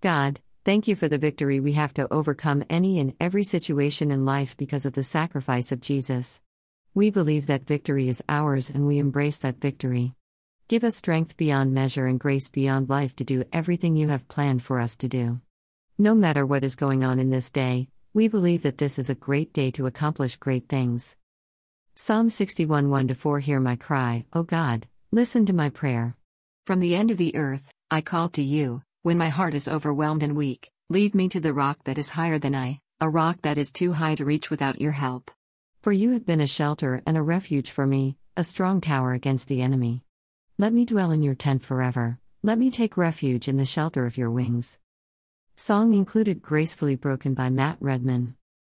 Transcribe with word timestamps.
God, 0.00 0.38
thank 0.64 0.86
you 0.86 0.94
for 0.94 1.08
the 1.08 1.18
victory 1.18 1.58
we 1.58 1.72
have 1.72 1.92
to 1.94 2.12
overcome 2.12 2.62
any 2.70 3.00
and 3.00 3.14
every 3.18 3.42
situation 3.42 4.12
in 4.12 4.24
life 4.24 4.56
because 4.56 4.86
of 4.86 4.92
the 4.92 5.02
sacrifice 5.02 5.72
of 5.72 5.80
Jesus. 5.80 6.40
We 6.94 7.10
believe 7.10 7.48
that 7.48 7.66
victory 7.66 8.08
is 8.08 8.22
ours 8.28 8.70
and 8.70 8.86
we 8.86 8.98
embrace 8.98 9.38
that 9.38 9.60
victory. 9.60 10.14
Give 10.68 10.84
us 10.84 10.94
strength 10.94 11.36
beyond 11.36 11.74
measure 11.74 12.06
and 12.06 12.20
grace 12.20 12.48
beyond 12.48 12.88
life 12.88 13.16
to 13.16 13.24
do 13.24 13.42
everything 13.52 13.96
you 13.96 14.06
have 14.06 14.28
planned 14.28 14.62
for 14.62 14.78
us 14.78 14.96
to 14.98 15.08
do. 15.08 15.40
No 15.98 16.14
matter 16.14 16.46
what 16.46 16.62
is 16.62 16.76
going 16.76 17.02
on 17.02 17.18
in 17.18 17.30
this 17.30 17.50
day, 17.50 17.88
we 18.14 18.28
believe 18.28 18.62
that 18.62 18.78
this 18.78 19.00
is 19.00 19.10
a 19.10 19.16
great 19.16 19.52
day 19.52 19.72
to 19.72 19.86
accomplish 19.86 20.36
great 20.36 20.68
things. 20.68 21.16
Psalm 21.96 22.30
61 22.30 22.88
1 22.88 23.08
4 23.08 23.40
Hear 23.40 23.58
my 23.58 23.74
cry, 23.74 24.26
O 24.32 24.44
God, 24.44 24.86
listen 25.10 25.44
to 25.46 25.52
my 25.52 25.70
prayer. 25.70 26.14
From 26.66 26.78
the 26.78 26.94
end 26.94 27.10
of 27.10 27.16
the 27.16 27.34
earth, 27.34 27.72
I 27.90 28.00
call 28.00 28.28
to 28.28 28.42
you, 28.42 28.82
when 29.08 29.16
my 29.16 29.30
heart 29.30 29.54
is 29.54 29.68
overwhelmed 29.68 30.22
and 30.22 30.36
weak, 30.36 30.70
lead 30.90 31.14
me 31.14 31.30
to 31.30 31.40
the 31.40 31.54
rock 31.54 31.78
that 31.84 31.96
is 31.96 32.10
higher 32.10 32.38
than 32.38 32.54
I, 32.54 32.78
a 33.00 33.08
rock 33.08 33.40
that 33.40 33.56
is 33.56 33.72
too 33.72 33.94
high 33.94 34.14
to 34.16 34.24
reach 34.26 34.50
without 34.50 34.82
your 34.82 34.92
help. 34.92 35.30
For 35.80 35.92
you 35.92 36.10
have 36.12 36.26
been 36.26 36.42
a 36.42 36.46
shelter 36.46 37.00
and 37.06 37.16
a 37.16 37.22
refuge 37.22 37.70
for 37.70 37.86
me, 37.86 38.18
a 38.36 38.44
strong 38.44 38.82
tower 38.82 39.14
against 39.14 39.48
the 39.48 39.62
enemy. 39.62 40.02
Let 40.58 40.74
me 40.74 40.84
dwell 40.84 41.10
in 41.10 41.22
your 41.22 41.34
tent 41.34 41.62
forever, 41.62 42.18
let 42.42 42.58
me 42.58 42.70
take 42.70 42.98
refuge 42.98 43.48
in 43.48 43.56
the 43.56 43.64
shelter 43.64 44.04
of 44.04 44.18
your 44.18 44.30
wings. 44.30 44.78
Song 45.56 45.94
included 45.94 46.42
Gracefully 46.42 46.94
Broken 46.94 47.32
by 47.32 47.48
Matt 47.48 47.78
Redman. 47.80 48.37